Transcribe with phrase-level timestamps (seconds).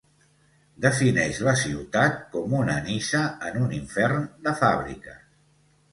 [0.85, 5.25] Defineix la ciutat com una Niça en un infern de fàbriques.